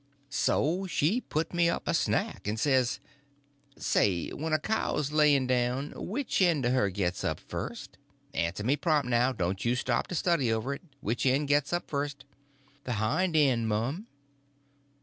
[0.31, 2.99] So she put me up a snack, and says:
[3.77, 7.99] "Say, when a cow's laying down, which end of her gets up first?
[8.33, 10.81] Answer up prompt now—don't stop to study over it.
[11.01, 12.25] Which end gets up first?"
[12.85, 14.07] "The hind end, mum."